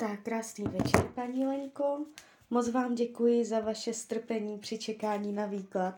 Tak, 0.00 0.22
krásný 0.22 0.64
večer, 0.64 1.12
paní 1.14 1.46
Lenko. 1.46 2.06
Moc 2.50 2.68
vám 2.68 2.94
děkuji 2.94 3.44
za 3.44 3.60
vaše 3.60 3.94
strpení 3.94 4.58
při 4.58 4.78
čekání 4.78 5.32
na 5.32 5.46
výklad 5.46 5.94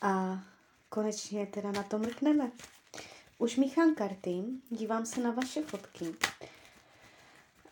a 0.00 0.42
konečně 0.88 1.46
teda 1.46 1.72
na 1.72 1.82
to 1.82 1.98
mrkneme. 1.98 2.52
Už 3.38 3.56
míchám 3.56 3.94
karty, 3.94 4.42
dívám 4.70 5.06
se 5.06 5.20
na 5.20 5.30
vaše 5.30 5.62
fotky 5.62 6.14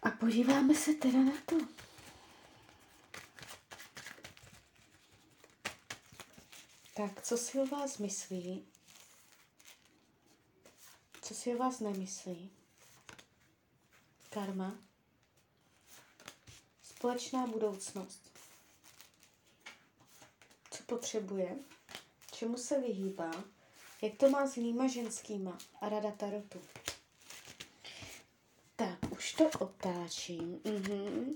a 0.02 0.10
podíváme 0.10 0.74
se 0.74 0.94
teda 0.94 1.18
na 1.18 1.32
to. 1.46 1.56
Tak, 6.96 7.22
co 7.22 7.36
si 7.36 7.58
o 7.58 7.66
vás 7.66 7.98
myslí? 7.98 8.64
Co 11.22 11.34
si 11.34 11.54
o 11.54 11.58
vás 11.58 11.80
nemyslí? 11.80 12.50
Karma? 14.30 14.86
Společná 16.96 17.46
budoucnost. 17.46 18.20
Co 20.70 20.82
potřebuje? 20.82 21.56
Čemu 22.32 22.56
se 22.56 22.80
vyhýbá? 22.80 23.30
Jak 24.02 24.16
to 24.16 24.30
má 24.30 24.46
s 24.46 24.56
jinýma 24.56 24.86
ženskýma? 24.86 25.58
A 25.80 25.88
rada 25.88 26.10
tarotu. 26.10 26.60
Tak, 28.76 29.12
už 29.12 29.32
to 29.32 29.50
otáčím. 29.58 30.60
Mhm. 30.64 31.34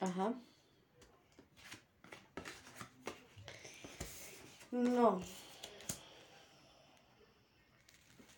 Aha. 0.00 0.34
No. 4.72 5.22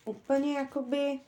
Úplně 0.04 0.58
jakoby 0.58 1.20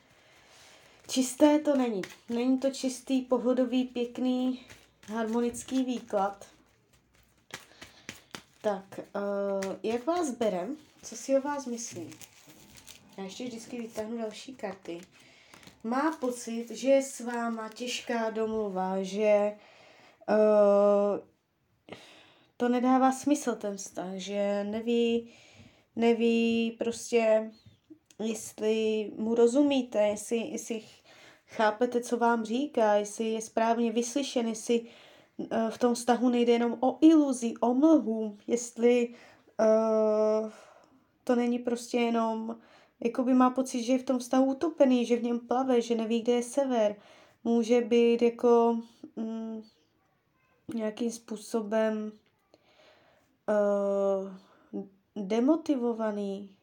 čisté 1.08 1.58
to 1.58 1.76
není. 1.76 2.02
Není 2.28 2.58
to 2.58 2.70
čistý, 2.70 3.22
pohodový, 3.22 3.84
pěkný, 3.84 4.66
harmonický 5.06 5.84
výklad. 5.84 6.46
Tak, 8.62 9.00
uh, 9.16 9.74
jak 9.82 10.06
vás 10.06 10.30
berem? 10.30 10.76
Co 11.02 11.16
si 11.16 11.36
o 11.36 11.40
vás 11.40 11.66
myslí? 11.66 12.10
Já 13.18 13.24
ještě 13.24 13.44
vždycky 13.44 13.80
vytáhnu 13.80 14.18
další 14.18 14.54
karty. 14.54 15.00
Má 15.84 16.16
pocit, 16.20 16.70
že 16.70 16.88
je 16.88 17.02
s 17.02 17.20
váma 17.20 17.68
těžká 17.68 18.30
domluva, 18.30 19.02
že 19.02 19.52
uh, 20.28 21.18
to 22.56 22.68
nedává 22.68 23.12
smysl 23.12 23.54
ten 23.54 23.76
vztah, 23.76 24.14
že 24.14 24.64
neví, 24.64 25.32
neví 25.96 26.76
prostě, 26.78 27.50
jestli 28.18 29.10
mu 29.16 29.34
rozumíte, 29.34 29.98
jestli, 29.98 30.36
jestli 30.36 30.82
chápete, 31.46 32.00
co 32.00 32.16
vám 32.16 32.44
říká, 32.44 32.94
jestli 32.94 33.24
je 33.24 33.42
správně 33.42 33.92
vyslyšen, 33.92 34.48
jestli 34.48 34.80
uh, 34.80 35.46
v 35.70 35.78
tom 35.78 35.94
vztahu 35.94 36.28
nejde 36.28 36.52
jenom 36.52 36.76
o 36.80 36.98
iluzi, 37.00 37.54
o 37.60 37.74
mlhu, 37.74 38.36
jestli 38.46 39.14
uh, 39.60 40.50
to 41.24 41.34
není 41.34 41.58
prostě 41.58 41.98
jenom, 41.98 42.56
jakoby 43.00 43.34
má 43.34 43.50
pocit, 43.50 43.82
že 43.82 43.92
je 43.92 43.98
v 43.98 44.04
tom 44.04 44.18
vztahu 44.18 44.44
utopený, 44.44 45.06
že 45.06 45.16
v 45.16 45.22
něm 45.22 45.40
plave, 45.40 45.80
že 45.80 45.94
neví, 45.94 46.20
kde 46.20 46.32
je 46.32 46.42
sever. 46.42 46.96
Může 47.44 47.80
být 47.80 48.22
jako 48.22 48.78
mm, 49.16 49.62
nějakým 50.74 51.10
způsobem 51.10 52.12
uh, 53.48 54.84
demotivovaný, 55.16 56.57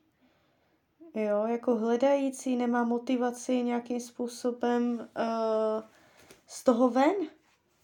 jo, 1.15 1.45
jako 1.47 1.75
hledající, 1.75 2.55
nemá 2.55 2.83
motivaci 2.83 3.63
nějakým 3.63 3.99
způsobem 3.99 4.99
uh, 4.99 5.83
z 6.47 6.63
toho 6.63 6.89
ven. 6.89 7.15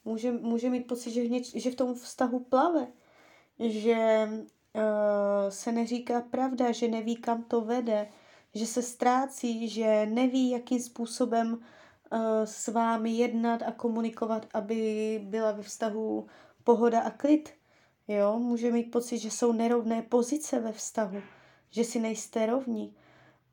Může, 0.05 0.31
může 0.31 0.69
mít 0.69 0.87
pocit, 0.87 1.11
že 1.11 1.21
v, 1.21 1.31
něč, 1.31 1.55
že 1.55 1.71
v 1.71 1.75
tom 1.75 1.95
vztahu 1.95 2.39
plave, 2.39 2.87
že 3.59 4.29
uh, 4.75 4.81
se 5.49 5.71
neříká 5.71 6.21
pravda, 6.21 6.71
že 6.71 6.87
neví, 6.87 7.15
kam 7.15 7.43
to 7.43 7.61
vede, 7.61 8.09
že 8.53 8.65
se 8.65 8.81
ztrácí, 8.81 9.69
že 9.69 10.05
neví, 10.05 10.49
jakým 10.49 10.79
způsobem 10.79 11.53
uh, 11.53 12.19
s 12.45 12.67
vámi 12.67 13.11
jednat 13.11 13.61
a 13.61 13.71
komunikovat, 13.71 14.47
aby 14.53 15.21
byla 15.23 15.51
ve 15.51 15.63
vztahu 15.63 16.27
pohoda 16.63 17.01
a 17.01 17.09
klid. 17.09 17.49
Jo, 18.07 18.39
může 18.39 18.71
mít 18.71 18.91
pocit, 18.91 19.17
že 19.17 19.31
jsou 19.31 19.51
nerovné 19.51 20.01
pozice 20.01 20.59
ve 20.59 20.71
vztahu, 20.71 21.21
že 21.69 21.83
si 21.83 21.99
nejste 21.99 22.45
rovní. 22.45 22.95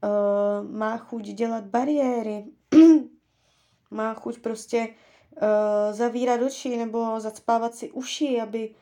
Uh, 0.03 0.71
má 0.71 0.97
chuť 0.97 1.23
dělat 1.23 1.65
bariéry, 1.65 2.45
má 3.91 4.15
chuť 4.15 4.39
prostě 4.39 4.89
uh, 4.89 5.97
zavírat 5.97 6.43
oči 6.43 6.77
nebo 6.77 7.21
zacpávat 7.21 7.75
si 7.75 7.91
uši, 7.91 8.41
aby 8.41 8.75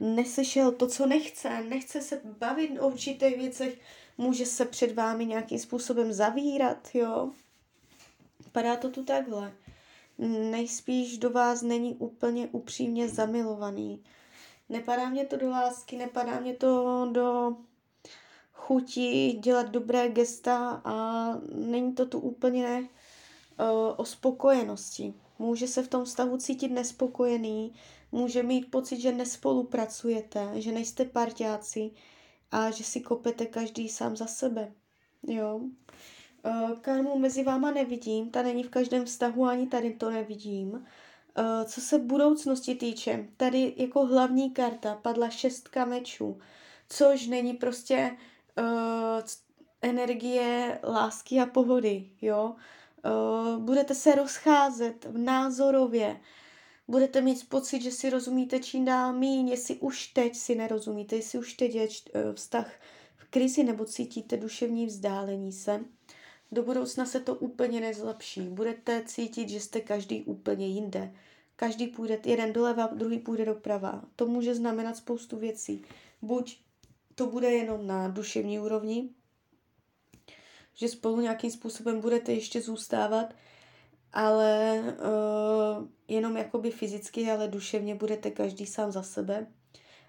neslyšel 0.00 0.72
to, 0.72 0.86
co 0.86 1.06
nechce, 1.06 1.62
nechce 1.62 2.00
se 2.02 2.20
bavit 2.24 2.78
o 2.80 2.88
určitých 2.88 3.36
věcech, 3.36 3.78
může 4.18 4.46
se 4.46 4.64
před 4.64 4.94
vámi 4.94 5.26
nějakým 5.26 5.58
způsobem 5.58 6.12
zavírat, 6.12 6.88
jo. 6.94 7.30
Padá 8.52 8.76
to 8.76 8.90
tu 8.90 9.04
takhle. 9.04 9.52
Nejspíš 10.50 11.18
do 11.18 11.30
vás 11.30 11.62
není 11.62 11.94
úplně 11.94 12.48
upřímně 12.52 13.08
zamilovaný. 13.08 14.04
Nepadá 14.68 15.08
mě 15.08 15.26
to 15.26 15.36
do 15.36 15.50
lásky, 15.50 15.96
nepadá 15.96 16.40
mě 16.40 16.54
to 16.54 17.08
do 17.12 17.56
chuti 18.60 19.32
dělat 19.32 19.68
dobré 19.68 20.08
gesta 20.08 20.82
a 20.84 21.34
není 21.54 21.94
to 21.94 22.06
tu 22.06 22.18
úplně 22.18 22.80
uh, 22.80 22.86
o 23.96 24.04
spokojenosti. 24.04 25.14
Může 25.38 25.68
se 25.68 25.82
v 25.82 25.88
tom 25.88 26.06
stavu 26.06 26.36
cítit 26.36 26.68
nespokojený, 26.68 27.72
může 28.12 28.42
mít 28.42 28.70
pocit, 28.70 29.00
že 29.00 29.12
nespolupracujete, 29.12 30.48
že 30.54 30.72
nejste 30.72 31.04
partiáci 31.04 31.90
a 32.50 32.70
že 32.70 32.84
si 32.84 33.00
kopete 33.00 33.46
každý 33.46 33.88
sám 33.88 34.16
za 34.16 34.26
sebe. 34.26 34.72
Jo. 35.26 35.56
Uh, 35.56 36.78
karmu 36.80 37.18
mezi 37.18 37.44
váma 37.44 37.70
nevidím, 37.70 38.30
ta 38.30 38.42
není 38.42 38.62
v 38.62 38.70
každém 38.70 39.04
vztahu, 39.04 39.44
ani 39.44 39.66
tady 39.66 39.94
to 39.94 40.10
nevidím. 40.10 40.72
Uh, 40.72 40.84
co 41.64 41.80
se 41.80 41.98
budoucnosti 41.98 42.74
týče, 42.74 43.28
tady 43.36 43.74
jako 43.76 44.06
hlavní 44.06 44.50
karta 44.50 44.94
padla 44.94 45.30
šestka 45.30 45.84
mečů, 45.84 46.38
což 46.88 47.26
není 47.26 47.54
prostě 47.54 48.16
uh, 48.58 49.22
energie 49.82 50.78
lásky 50.84 51.40
a 51.40 51.46
pohody, 51.46 52.10
jo. 52.22 52.54
Uh, 53.04 53.58
budete 53.62 53.94
se 53.94 54.14
rozcházet 54.14 55.04
v 55.04 55.18
názorově, 55.18 56.20
budete 56.88 57.20
mít 57.20 57.48
pocit, 57.48 57.82
že 57.82 57.90
si 57.90 58.10
rozumíte 58.10 58.60
čím 58.60 58.84
dál 58.84 59.12
míň, 59.12 59.48
jestli 59.48 59.76
už 59.76 60.06
teď 60.06 60.36
si 60.36 60.54
nerozumíte, 60.54 61.16
jestli 61.16 61.38
už 61.38 61.54
teď 61.54 61.74
je 61.74 61.88
vztah 62.34 62.72
v 63.16 63.24
krizi 63.30 63.64
nebo 63.64 63.84
cítíte 63.84 64.36
duševní 64.36 64.86
vzdálení 64.86 65.52
se. 65.52 65.84
Do 66.52 66.62
budoucna 66.62 67.06
se 67.06 67.20
to 67.20 67.34
úplně 67.34 67.80
nezlepší. 67.80 68.40
Budete 68.40 69.02
cítit, 69.06 69.48
že 69.48 69.60
jste 69.60 69.80
každý 69.80 70.22
úplně 70.22 70.66
jinde. 70.66 71.14
Každý 71.56 71.86
půjde 71.86 72.18
jeden 72.24 72.52
doleva, 72.52 72.86
druhý 72.86 73.18
půjde 73.18 73.44
doprava. 73.44 74.02
To 74.16 74.26
může 74.26 74.54
znamenat 74.54 74.96
spoustu 74.96 75.36
věcí. 75.36 75.82
Buď 76.22 76.60
to 77.20 77.26
bude 77.26 77.50
jenom 77.50 77.86
na 77.86 78.08
duševní 78.08 78.60
úrovni, 78.60 79.08
že 80.74 80.88
spolu 80.88 81.20
nějakým 81.20 81.50
způsobem 81.50 82.00
budete 82.00 82.32
ještě 82.32 82.60
zůstávat, 82.60 83.34
ale 84.12 84.80
uh, 84.80 85.86
jenom 86.08 86.36
jakoby 86.36 86.70
fyzicky, 86.70 87.30
ale 87.30 87.48
duševně 87.48 87.94
budete 87.94 88.30
každý 88.30 88.66
sám 88.66 88.92
za 88.92 89.02
sebe. 89.02 89.46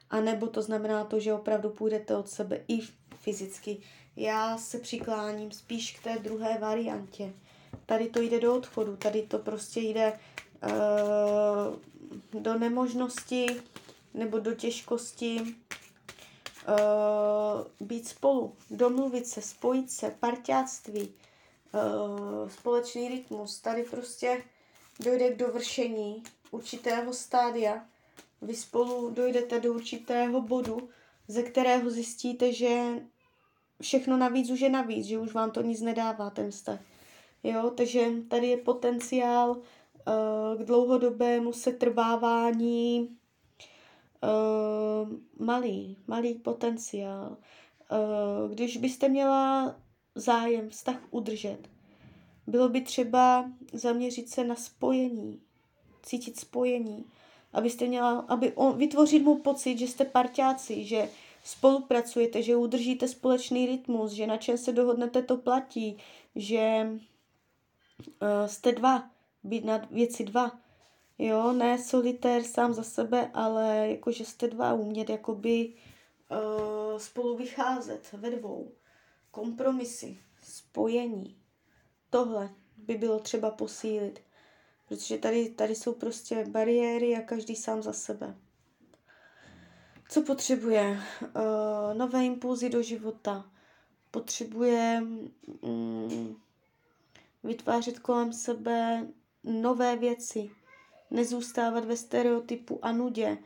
A 0.09 0.21
nebo 0.21 0.47
to 0.47 0.61
znamená 0.61 1.03
to, 1.03 1.19
že 1.19 1.33
opravdu 1.33 1.69
půjdete 1.69 2.15
od 2.15 2.29
sebe 2.29 2.63
i 2.67 2.79
fyzicky. 3.15 3.81
Já 4.15 4.57
se 4.57 4.79
přikláním 4.79 5.51
spíš 5.51 5.99
k 5.99 6.03
té 6.03 6.19
druhé 6.19 6.57
variantě. 6.57 7.33
Tady 7.85 8.09
to 8.09 8.21
jde 8.21 8.39
do 8.39 8.55
odchodu, 8.55 8.95
tady 8.95 9.21
to 9.21 9.39
prostě 9.39 9.79
jde 9.79 10.19
uh, 12.33 12.41
do 12.41 12.59
nemožnosti 12.59 13.45
nebo 14.13 14.39
do 14.39 14.53
těžkosti 14.53 15.55
uh, 16.67 17.87
být 17.87 18.07
spolu, 18.07 18.55
domluvit 18.69 19.27
se, 19.27 19.41
spojit 19.41 19.91
se, 19.91 20.15
parťáctví, 20.19 21.13
uh, 21.73 22.49
společný 22.49 23.07
rytmus. 23.07 23.59
Tady 23.59 23.83
prostě 23.83 24.43
dojde 24.99 25.29
k 25.29 25.37
dovršení 25.37 26.23
určitého 26.51 27.13
stádia. 27.13 27.85
Vy 28.41 28.55
spolu 28.55 29.09
dojdete 29.09 29.59
do 29.59 29.73
určitého 29.73 30.41
bodu, 30.41 30.89
ze 31.27 31.43
kterého 31.43 31.89
zjistíte, 31.89 32.53
že 32.53 33.01
všechno 33.81 34.17
navíc 34.17 34.49
už 34.49 34.59
je 34.59 34.69
navíc, 34.69 35.05
že 35.05 35.19
už 35.19 35.33
vám 35.33 35.51
to 35.51 35.61
nic 35.61 35.81
nedává, 35.81 36.29
ten 36.29 36.51
vztah. 36.51 36.79
Jo, 37.43 37.71
takže 37.77 38.11
tady 38.29 38.47
je 38.47 38.57
potenciál 38.57 39.49
uh, 39.51 40.61
k 40.61 40.65
dlouhodobému 40.65 41.53
setrvávání 41.53 43.17
uh, 44.23 45.45
malý, 45.45 45.97
malý 46.07 46.33
potenciál. 46.33 47.37
Uh, 47.91 48.51
když 48.51 48.77
byste 48.77 49.09
měla 49.09 49.75
zájem 50.15 50.69
vztah 50.69 50.97
udržet, 51.11 51.67
Bylo 52.47 52.69
by 52.69 52.81
třeba 52.81 53.51
zaměřit 53.73 54.29
se 54.29 54.43
na 54.43 54.55
spojení, 54.55 55.41
cítit 56.03 56.39
spojení, 56.39 57.05
abyste 57.53 57.87
měla, 57.87 58.19
aby 58.19 58.51
on, 58.51 58.77
vytvořit 58.77 59.23
mu 59.23 59.37
pocit, 59.37 59.77
že 59.77 59.87
jste 59.87 60.05
parťáci, 60.05 60.85
že 60.85 61.09
spolupracujete, 61.43 62.43
že 62.43 62.55
udržíte 62.55 63.07
společný 63.07 63.65
rytmus, 63.65 64.11
že 64.11 64.27
na 64.27 64.37
čem 64.37 64.57
se 64.57 64.71
dohodnete, 64.71 65.21
to 65.21 65.37
platí, 65.37 65.97
že 66.35 66.87
uh, 66.89 68.47
jste 68.47 68.71
dva, 68.71 69.09
být 69.43 69.65
na 69.65 69.77
věci 69.91 70.23
dva. 70.23 70.51
Jo, 71.23 71.53
ne 71.53 71.77
solitér 71.77 72.43
sám 72.43 72.73
za 72.73 72.83
sebe, 72.83 73.31
ale 73.33 73.87
jako, 73.89 74.11
že 74.11 74.25
jste 74.25 74.47
dva, 74.47 74.73
umět 74.73 75.09
jakoby 75.09 75.73
uh, 76.31 76.97
spolu 76.99 77.37
vycházet 77.37 78.11
ve 78.13 78.29
dvou. 78.31 78.71
Kompromisy, 79.31 80.17
spojení. 80.43 81.37
Tohle 82.09 82.49
by 82.77 82.95
bylo 82.95 83.19
třeba 83.19 83.51
posílit. 83.51 84.19
Protože 84.87 85.17
tady, 85.17 85.49
tady 85.49 85.75
jsou 85.75 85.93
prostě 85.93 86.45
bariéry 86.45 87.15
a 87.15 87.21
každý 87.21 87.55
sám 87.55 87.83
za 87.83 87.93
sebe. 87.93 88.35
Co 90.09 90.21
potřebuje? 90.21 90.99
Uh, 91.21 91.97
nové 91.97 92.25
impulzy 92.25 92.69
do 92.69 92.81
života. 92.81 93.51
Potřebuje 94.11 95.03
um, 95.61 96.41
vytvářet 97.43 97.99
kolem 97.99 98.33
sebe 98.33 99.07
nové 99.43 99.95
věci. 99.95 100.51
Nezůstávat 101.11 101.85
ve 101.85 101.97
stereotypu 101.97 102.79
a 102.81 102.91
nudě. 102.91 103.37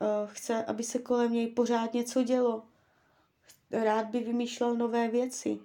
Uh, 0.00 0.06
chce, 0.26 0.64
aby 0.64 0.82
se 0.82 0.98
kolem 0.98 1.32
něj 1.32 1.46
pořád 1.46 1.94
něco 1.94 2.22
dělo. 2.22 2.62
Rád 3.70 4.06
by 4.06 4.20
vymýšlel 4.20 4.74
nové 4.74 5.08
věci. 5.08 5.58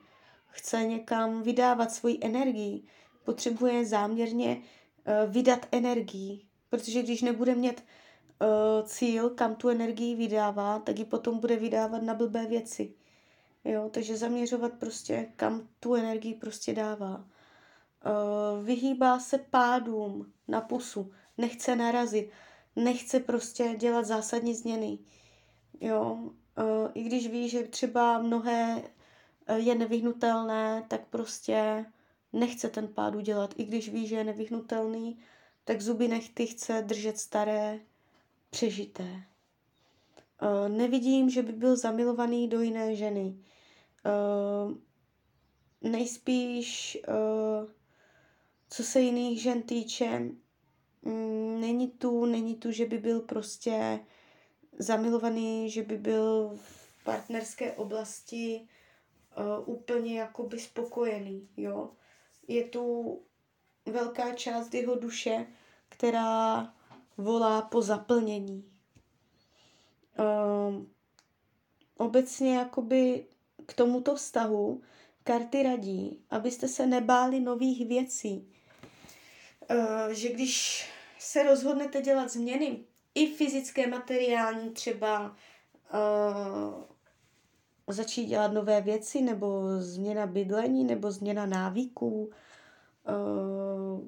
Chce 0.48 0.84
někam 0.84 1.44
vydávat 1.44 1.92
svoji 1.92 2.18
energii. 2.22 2.84
Potřebuje 3.24 3.86
záměrně 3.86 4.58
uh, 4.58 5.32
vydat 5.32 5.66
energii. 5.72 6.42
Protože 6.70 7.04
když 7.04 7.22
nebude 7.22 7.56
mít 7.56 7.84
uh, 8.42 8.88
cíl, 8.88 9.30
kam 9.30 9.56
tu 9.56 9.70
energii 9.70 10.16
vydává, 10.16 10.80
tak 10.80 11.00
ji 11.00 11.06
potom 11.06 11.40
bude 11.40 11.56
vydávat 11.56 12.02
na 12.02 12.14
blbé 12.14 12.46
věci. 12.46 12.94
Jo, 13.64 13.90
takže 13.94 14.18
zaměřovat 14.18 14.74
prostě, 14.74 15.28
kam 15.36 15.68
tu 15.80 15.96
energii 15.96 16.34
prostě 16.34 16.74
dává. 16.74 17.26
Vyhýbá 18.64 19.20
se 19.20 19.38
pádům 19.38 20.34
na 20.48 20.62
pusu, 20.62 21.12
nechce 21.38 21.76
narazit, 21.76 22.30
nechce 22.76 23.20
prostě 23.20 23.76
dělat 23.78 24.06
zásadní 24.06 24.54
změny. 24.56 25.00
Jo, 25.82 26.14
uh, 26.14 26.92
i 26.94 27.04
když 27.04 27.28
ví, 27.28 27.50
že 27.50 27.64
třeba 27.64 28.20
mnohé 28.22 28.84
je 29.56 29.76
nevyhnutelné, 29.76 30.86
tak 30.88 31.08
prostě 31.08 31.86
nechce 32.34 32.70
ten 32.70 32.88
pád 32.88 33.16
udělat. 33.16 33.54
I 33.58 33.64
když 33.64 33.90
ví, 33.90 34.08
že 34.08 34.16
je 34.16 34.24
nevyhnutelný, 34.24 35.20
tak 35.64 35.82
zuby 35.82 36.08
nechty 36.08 36.48
chce 36.48 36.82
držet 36.82 37.18
staré, 37.18 37.80
přežité. 38.50 39.24
Uh, 40.42 40.70
nevidím, 40.70 41.30
že 41.30 41.44
by 41.44 41.52
byl 41.52 41.78
zamilovaný 41.78 42.48
do 42.48 42.62
jiné 42.62 42.96
ženy. 42.96 43.38
Nejspíš, 45.82 46.98
co 48.70 48.84
se 48.84 49.02
jiných 49.02 49.42
žen 49.42 49.62
týče, 49.62 50.30
není 51.60 51.88
tu, 51.88 52.26
není 52.26 52.56
tu, 52.56 52.72
že 52.72 52.86
by 52.86 52.98
byl 52.98 53.20
prostě 53.20 54.00
zamilovaný, 54.78 55.70
že 55.70 55.84
by 55.84 55.98
byl 55.98 56.52
v 56.56 57.04
partnerské 57.04 57.72
oblasti 57.74 58.68
uh, 59.38 59.76
úplně 59.76 60.20
jakoby 60.20 60.60
spokojený, 60.60 61.50
jo. 61.58 61.90
Je 62.48 62.64
tu 62.64 63.20
velká 63.86 64.34
část 64.34 64.74
jeho 64.74 64.96
duše, 64.96 65.48
která 65.90 66.74
volá 67.18 67.62
po 67.62 67.82
zaplnění. 67.82 68.72
Um, 70.70 70.92
obecně 71.98 72.58
jakoby 72.58 73.26
k 73.66 73.74
tomuto 73.74 74.16
vztahu 74.16 74.82
karty 75.24 75.64
radí, 75.64 76.24
abyste 76.30 76.68
se 76.68 76.86
nebáli 76.86 77.40
nových 77.40 77.88
věcí. 77.88 78.52
Uh, 79.72 80.12
že 80.12 80.34
když 80.34 80.86
se 81.26 81.44
rozhodnete 81.44 82.02
dělat 82.02 82.32
změny, 82.32 82.80
i 83.16 83.34
fyzické, 83.34 83.88
materiální 83.88 84.70
třeba, 84.70 85.36
uh, 85.94 86.84
začít 87.88 88.26
dělat 88.26 88.54
nové 88.54 88.82
věci, 88.82 89.22
nebo 89.22 89.64
změna 89.80 90.28
bydlení, 90.28 90.84
nebo 90.84 91.12
změna 91.12 91.46
návyků, 91.46 92.30
uh, 93.10 94.08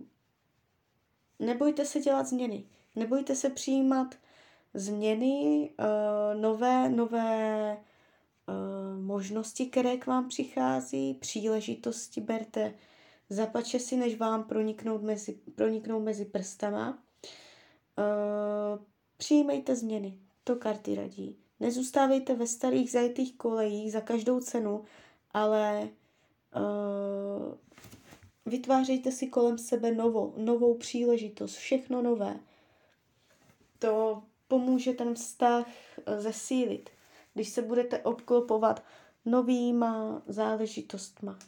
nebojte 1.39 1.85
se 1.85 1.99
dělat 1.99 2.27
změny. 2.27 2.63
Nebojte 2.95 3.35
se 3.35 3.49
přijímat 3.49 4.15
změny, 4.73 5.69
uh, 5.79 6.41
nové, 6.41 6.89
nové 6.89 7.77
uh, 7.77 9.03
možnosti, 9.03 9.65
které 9.65 9.97
k 9.97 10.07
vám 10.07 10.27
přichází, 10.27 11.13
příležitosti 11.13 12.21
berte 12.21 12.73
zapače 13.29 13.79
si, 13.79 13.97
než 13.97 14.17
vám 14.17 14.43
proniknou 14.43 14.99
mezi, 15.01 15.33
proniknou 15.55 15.99
mezi 15.99 16.25
prstama. 16.25 17.03
Uh, 17.97 18.83
přijímejte 19.17 19.75
změny, 19.75 20.17
to 20.43 20.55
karty 20.55 20.95
radí. 20.95 21.37
Nezůstávejte 21.59 22.35
ve 22.35 22.47
starých 22.47 22.91
zajetých 22.91 23.35
kolejích 23.35 23.91
za 23.91 24.01
každou 24.01 24.39
cenu, 24.39 24.83
ale 25.31 25.89
uh, 26.55 27.53
vytvářejte 28.45 29.11
si 29.11 29.27
kolem 29.27 29.57
sebe 29.57 29.91
novou, 29.91 30.33
novou 30.37 30.77
příležitost, 30.77 31.55
všechno 31.55 32.01
nové 32.01 32.39
to 33.79 34.23
pomůže 34.47 34.93
ten 34.93 35.15
vztah 35.15 35.67
eh, 36.05 36.21
zesílit, 36.21 36.89
když 37.33 37.49
se 37.49 37.61
budete 37.61 37.99
obklopovat 37.99 38.83
novýma 39.25 40.21
záležitostma. 40.27 41.39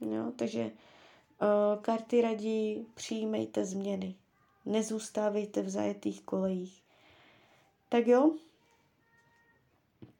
Jo, 0.00 0.32
takže 0.36 0.64
uh, 0.64 1.82
karty 1.82 2.20
radí, 2.20 2.86
přijímejte 2.94 3.64
změny. 3.64 4.14
Nezůstávejte 4.66 5.62
v 5.62 5.68
zajetých 5.68 6.22
kolejích. 6.22 6.82
Tak 7.88 8.06
jo, 8.06 8.34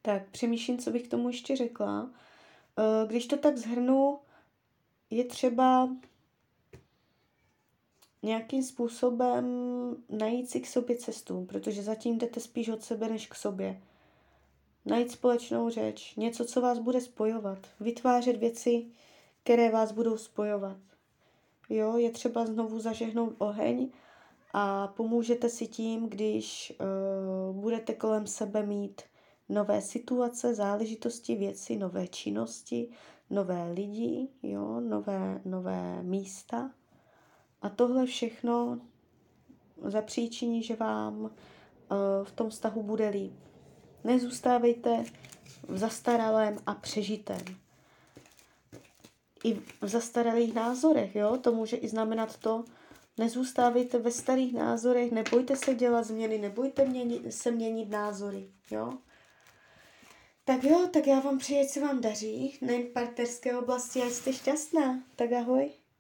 tak 0.03 0.31
přemýšlím, 0.31 0.79
co 0.79 0.91
bych 0.91 1.03
k 1.03 1.11
tomu 1.11 1.29
ještě 1.29 1.57
řekla. 1.57 2.03
Uh, 2.03 3.09
když 3.09 3.27
to 3.27 3.37
tak 3.37 3.57
zhrnu, 3.57 4.19
je 5.11 5.25
třeba 5.25 5.89
nějakým 8.23 8.63
způsobem 8.63 9.47
najít 10.09 10.51
si 10.51 10.61
k 10.61 10.67
sobě 10.67 10.97
cestu, 10.97 11.45
protože 11.45 11.83
zatím 11.83 12.19
jdete 12.19 12.41
spíš 12.41 12.69
od 12.69 12.83
sebe 12.83 13.09
než 13.09 13.27
k 13.27 13.35
sobě. 13.35 13.83
Najít 14.85 15.11
společnou 15.11 15.71
řeč, 15.71 16.17
něco, 16.17 16.45
co 16.45 16.61
vás 16.61 16.79
bude 16.79 17.01
spojovat, 17.01 17.59
vytvářet 17.81 18.37
věci, 18.37 18.87
které 19.43 19.71
vás 19.71 19.93
budou 19.93 20.17
spojovat. 20.17 20.77
Jo, 21.69 21.97
je 21.97 22.11
třeba 22.11 22.47
znovu 22.47 22.81
zažehnout 22.81 23.35
oheň 23.39 23.91
a 24.53 24.87
pomůžete 24.89 25.49
si 25.49 25.67
tím, 25.67 26.09
když 26.09 26.73
uh, 26.81 27.57
budete 27.57 27.95
kolem 27.95 28.27
sebe 28.27 28.67
mít 28.67 29.03
nové 29.49 29.81
situace, 29.81 30.55
záležitosti, 30.55 31.37
věci, 31.37 31.77
nové 31.77 32.09
činnosti, 32.09 32.89
nové 33.31 33.73
lidi, 33.73 34.29
jo, 34.43 34.81
nové, 34.81 35.41
nové 35.45 36.03
místa 36.03 36.71
a 37.63 37.69
tohle 37.69 38.07
všechno 38.07 38.81
zapříčiní, 39.85 40.63
že 40.63 40.77
vám 40.77 41.21
uh, 41.21 41.31
v 42.25 42.33
tom 42.33 42.51
vztahu 42.51 42.83
bude 42.83 43.09
líp. 43.09 43.33
Nezůstávejte 44.05 45.05
v 45.69 45.79
zastaralém 45.79 46.59
a 46.67 46.75
přežitém. 46.75 47.45
I 49.45 49.55
v 49.55 49.89
zastaralých 49.89 50.55
názorech, 50.55 51.17
jo, 51.17 51.37
to 51.37 51.53
může 51.53 51.77
i 51.77 51.89
znamenat 51.89 52.37
to, 52.37 52.65
nezůstávejte 53.21 53.99
ve 53.99 54.11
starých 54.11 54.53
názorech, 54.53 55.13
nebojte 55.13 55.57
se 55.57 55.75
dělat 55.75 56.03
změny, 56.03 56.39
nebojte 56.39 56.85
měnit, 56.85 57.35
se 57.35 57.51
měnit 57.51 57.91
názory, 57.91 58.51
jo. 58.71 58.93
Tak 60.45 60.65
jo, 60.65 60.89
tak 60.93 61.07
já 61.07 61.21
vám 61.21 61.39
přeji, 61.39 61.69
se 61.69 61.81
vám 61.81 62.01
daří, 62.01 62.59
nejen 62.61 62.83
v 62.83 62.93
partnerské 62.93 63.59
oblasti, 63.59 64.03
a 64.03 64.11
jste 64.11 64.33
šťastná. 64.33 65.03
Tak 65.17 65.33
ahoj. 65.33 65.71